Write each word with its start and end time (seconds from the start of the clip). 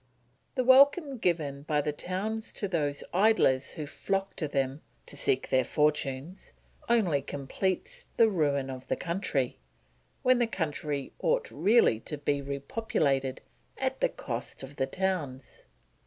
The 0.55 0.63
welcome 0.63 1.19
given 1.19 1.61
by 1.61 1.79
the 1.81 1.91
towns 1.93 2.51
to 2.53 2.67
those 2.67 3.03
idlers 3.13 3.73
who 3.73 3.85
flock 3.85 4.35
to 4.37 4.47
them 4.47 4.81
to 5.05 5.15
seek 5.15 5.49
their 5.49 5.63
fortunes 5.63 6.53
only 6.89 7.21
completes 7.21 8.07
the 8.17 8.27
ruin 8.27 8.71
of 8.71 8.87
the 8.87 8.95
country, 8.95 9.59
when 10.23 10.39
the 10.39 10.47
country 10.47 11.13
ought 11.19 11.51
really 11.51 11.99
to 11.99 12.17
be 12.17 12.41
repopulated 12.41 13.41
at 13.77 13.99
the 14.01 14.09
cost 14.09 14.63
of 14.63 14.77
the 14.77 14.87
towns. 14.87 15.65